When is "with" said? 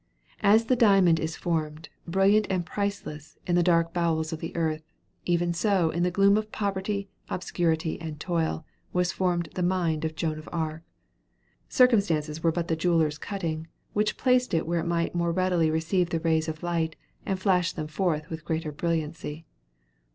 18.31-18.43